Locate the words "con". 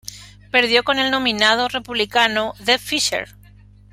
0.83-0.97